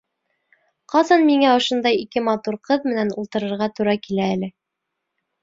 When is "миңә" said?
1.27-1.51